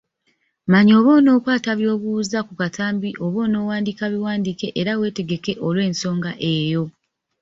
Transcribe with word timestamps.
Manya 0.71 0.93
oba 0.99 1.11
onookwata 1.19 1.69
by’obuuza 1.79 2.37
ku 2.47 2.53
katambi 2.61 3.09
oba 3.25 3.37
onoowandiika 3.47 4.03
biwandiike 4.13 4.67
era 4.81 4.91
weetegeke 4.99 5.53
olw’ensonga 5.67 6.31
eyo. 6.53 6.83